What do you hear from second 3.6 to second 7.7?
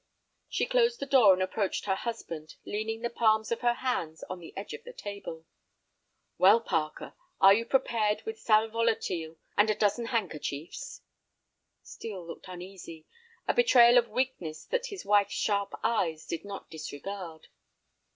her hands on the edge of the table. "Well, Parker, are you